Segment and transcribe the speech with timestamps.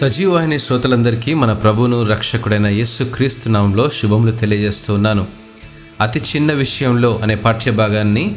[0.00, 5.26] సజీవాహిని శ్రోతలందరికీ మన ప్రభువును రక్షకుడైన యేసు క్రీస్తు నామంలో శుభములు తెలియజేస్తున్నాను
[6.00, 8.36] అతి చిన్న విషయంలో అనే పాఠ్యభాగాన్ని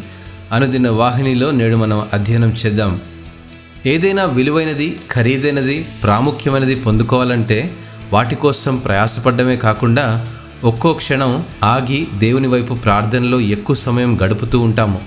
[0.52, 3.02] అనుదిన వాహినిలో నేడు మనం అధ్యయనం చేద్దాం.
[3.86, 7.76] ఏదైనా విలువైనది ఖరీదైనది ప్రాముఖ్యమైనది పొందుకోవాలంటే
[8.14, 10.26] వాటి కోసం ప్రయాసపడమే కాకుండా
[10.64, 15.02] ఒక్కో క్షణం ఆగి దేవుని వైపు ప్రార్థనలో ఎక్కువ సమయం గడుపుతూ ఉంటాము.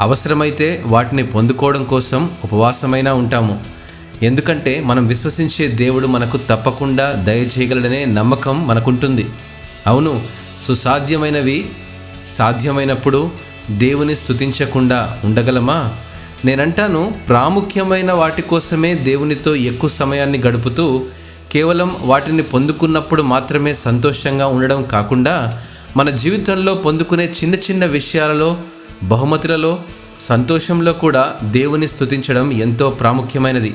[0.00, 3.81] అవసరమైతే వాటిని పొందుకోవడం కోసం ఉపవాసమైనా ఉంటాము.
[4.22, 9.26] ఎందుకంటే మనం విశ్వసించే దేవుడు మనకు తప్పకుండా దయచేయగలడనే నమ్మకం మనకుంటుంది.
[9.86, 10.22] అవును
[10.66, 11.70] సుసాధ్యమైనవి
[12.26, 13.30] సాధ్యమైనప్పుడు
[13.70, 15.92] దేవుని స్థుతించకుండా ఉండగలమా?
[16.44, 21.04] నేనంటాను ప్రాముఖ్యమైన వాటి కోసమే దేవునితో ఎక్కువ సమయాన్ని గడుపుతూ
[21.52, 25.62] కేవలం వాటిని పొందుకున్నప్పుడు మాత్రమే సంతోషంగా ఉండడం కాకుండా
[25.96, 28.56] మన జీవితంలో పొందుకునే చిన్న చిన్న విషయాలలో
[29.02, 29.78] బహుమతులలో
[30.20, 33.74] సంతోషంలో కూడా దేవుని స్థుతించడం ఎంతో ప్రాముఖ్యమైనది.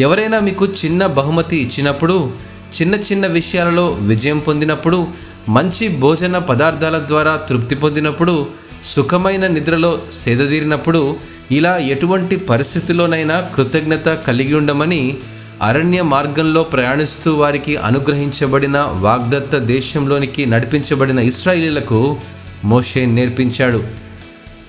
[0.00, 2.32] ఎవరైనా మీకు చిన్న బహుమతి ఇచ్చినప్పుడు
[2.80, 5.06] చిన్న చిన్న విషయాలలో విజయం పొందినప్పుడు
[5.48, 8.46] మంచి భోజన పదార్థాల ద్వారా తృప్తి పొందినప్పుడు
[8.84, 11.16] సుఖమైన నిద్రలో సేదదీరినప్పుడు
[11.50, 15.16] ఇలా ఎటువంటి పరిస్థితుల్లోనైనా కృతజ్ఞత కలిగి ఉండమని
[15.62, 22.16] అరణ్య మార్గంలో ప్రయాణిస్తూ వారికి అనుగ్రహించబడిన వాగ్దత్త దేశంలోనికి నడిపించబడిన ఇస్రాయిలీలకు
[22.64, 23.84] మోషే నేర్పించాడు.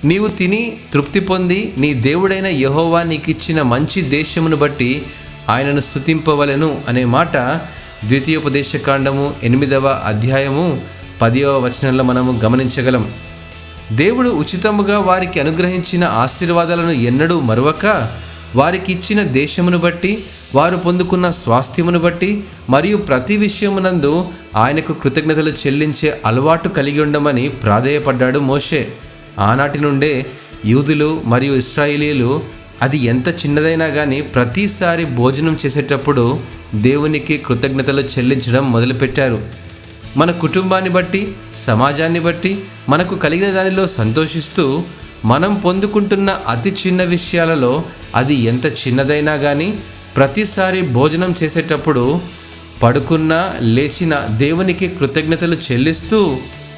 [0.05, 5.05] నీవు తిని తృప్తి పొంది నీ దేవుడైన యహోవా నీకిచ్చిన మంచి దేశమును బట్టి
[5.49, 7.37] ఆయనను స్తుతింపవలెను అనే మాట
[8.07, 10.81] ద్వితీయోపదేశకాండము ఎనిమిదవ అధ్యాయము
[11.21, 13.13] పదివ వచనంలో మనము గమనించగలం.
[13.91, 18.11] దేవుడు ఉచితముగా వారికి అనుగ్రహించిన ఆశీర్వాదాలను ఎన్నడూ మరవక
[18.55, 20.23] వారికి ఇచ్చిన దేశమును బట్టి
[20.55, 28.87] వారు పొందుకున్న స్వాస్థ్యమును బట్టి మరియు ప్రతి విషయమునందు ఆయనకు కృతజ్ఞతలు చెల్లించే అలవాటు కలిగి ఉండమని ప్రాధేయపడ్డాడు మోషే.
[29.39, 30.25] ఆనాటి నుండే
[30.65, 32.43] యూదులు మరియు ఇస్రాయిలీలు
[32.81, 36.39] అది ఎంత చిన్నదైనా కానీ ప్రతిసారి భోజనం చేసేటప్పుడు
[36.75, 39.41] దేవునికి కృతజ్ఞతలు చెల్లించడం మొదలుపెట్టారు.
[40.17, 44.83] మన కుటుంబాన్ని బట్టి సమాజాన్ని బట్టి మనకు కలిగిన దానిలో సంతోషిస్తూ
[45.25, 47.83] మనం పొందుకుంటున్న అతి చిన్న విషయాలలో
[48.15, 49.79] అది ఎంత చిన్నదైనా కానీ
[50.15, 52.21] ప్రతిసారి భోజనం చేసేటప్పుడు
[52.83, 56.37] పడుకున్న లేచిన దేవునికి కృతజ్ఞతలు చెల్లిస్తూ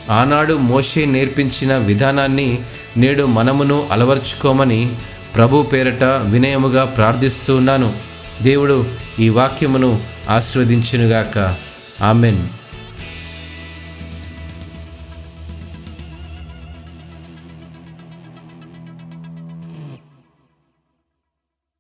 [0.10, 2.60] ఆనాడు మోషే నేర్పించిన విధానాన్ని
[2.98, 4.96] నేడు మనమును అలవర్చుకోమని
[5.36, 7.94] ప్రభు పేరట వినయముగా ప్రార్థిస్తున్నాను
[8.42, 8.86] దేవుడు
[9.20, 11.56] ఈ వాక్యమును ఆశీర్వదించునుగాక.
[12.04, 12.48] ఆమెన్.